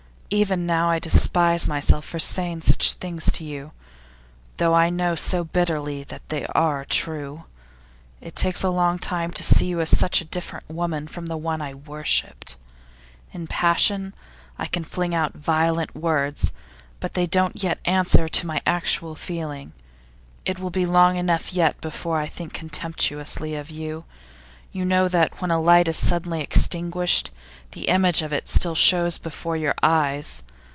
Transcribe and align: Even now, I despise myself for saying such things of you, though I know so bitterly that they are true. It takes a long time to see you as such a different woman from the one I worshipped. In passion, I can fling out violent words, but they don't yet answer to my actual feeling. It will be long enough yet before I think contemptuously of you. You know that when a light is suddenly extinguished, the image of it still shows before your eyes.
Even 0.33 0.65
now, 0.65 0.89
I 0.89 0.97
despise 0.97 1.67
myself 1.67 2.05
for 2.05 2.17
saying 2.17 2.61
such 2.61 2.93
things 2.93 3.27
of 3.27 3.41
you, 3.41 3.73
though 4.55 4.73
I 4.73 4.89
know 4.89 5.13
so 5.13 5.43
bitterly 5.43 6.05
that 6.05 6.29
they 6.29 6.45
are 6.55 6.85
true. 6.85 7.47
It 8.21 8.33
takes 8.33 8.63
a 8.63 8.69
long 8.69 8.97
time 8.97 9.31
to 9.31 9.43
see 9.43 9.65
you 9.65 9.81
as 9.81 9.89
such 9.89 10.21
a 10.21 10.25
different 10.25 10.69
woman 10.69 11.05
from 11.09 11.25
the 11.25 11.35
one 11.35 11.61
I 11.61 11.73
worshipped. 11.73 12.55
In 13.33 13.45
passion, 13.45 14.15
I 14.57 14.67
can 14.67 14.85
fling 14.85 15.13
out 15.13 15.33
violent 15.33 15.93
words, 15.97 16.53
but 17.01 17.13
they 17.13 17.27
don't 17.27 17.61
yet 17.61 17.79
answer 17.83 18.29
to 18.29 18.47
my 18.47 18.61
actual 18.65 19.15
feeling. 19.15 19.73
It 20.45 20.59
will 20.59 20.69
be 20.71 20.85
long 20.85 21.17
enough 21.17 21.51
yet 21.51 21.81
before 21.81 22.21
I 22.21 22.25
think 22.27 22.53
contemptuously 22.53 23.53
of 23.55 23.69
you. 23.69 24.05
You 24.73 24.85
know 24.85 25.09
that 25.09 25.41
when 25.41 25.51
a 25.51 25.59
light 25.59 25.89
is 25.89 25.97
suddenly 25.97 26.39
extinguished, 26.39 27.31
the 27.73 27.89
image 27.89 28.21
of 28.21 28.31
it 28.31 28.47
still 28.47 28.73
shows 28.75 29.17
before 29.17 29.57
your 29.57 29.75
eyes. 29.83 30.43